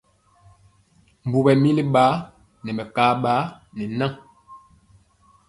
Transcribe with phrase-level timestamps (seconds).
[1.27, 2.05] Mbu ɓɛmili ba
[2.63, 3.33] ne mekaba
[3.75, 4.07] ne ŋa.